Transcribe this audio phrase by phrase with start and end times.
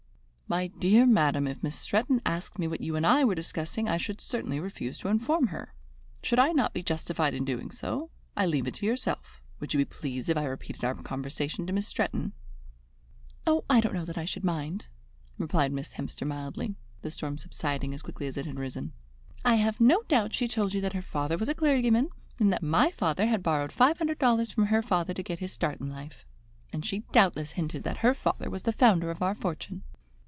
[0.51, 3.95] "My dear madam, if Miss Stretton asked me what you and I were discussing, I
[3.95, 5.73] should certainly refuse to inform her.
[6.21, 8.09] Should I not be justified in doing so?
[8.35, 9.41] I leave it to yourself.
[9.61, 12.33] Would you be pleased if I repeated our conversation to Miss Stretton?"
[13.47, 14.87] "Oh, I don't know that I should mind,"
[15.39, 18.91] replied Miss Hemster mildly, the storm subsiding as quickly as it had risen;
[19.45, 22.09] "I have no doubt she told you that her father was a clergyman,
[22.39, 25.53] and that my father had borrowed five hundred dollars from her father to get his
[25.53, 26.25] start in life.
[26.73, 29.83] And she doubtless hinted that her father was the founder of our fortune."